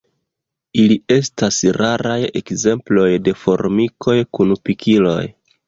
Ili 0.83 0.95
estas 1.15 1.59
raraj 1.81 2.17
ekzemploj 2.43 3.07
de 3.29 3.37
formikoj 3.45 4.19
kun 4.39 4.59
pikiloj. 4.67 5.21